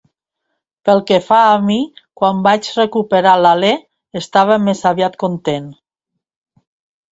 Pel 0.87 1.01
que 1.11 1.19
fa 1.25 1.41
a 1.49 1.59
mi, 1.65 1.77
quan 2.21 2.39
vaig 2.47 2.71
recuperar 2.79 3.35
l'alè, 3.43 3.71
estava 4.23 4.59
més 4.67 4.85
aviat 4.95 5.21
content. 5.27 5.71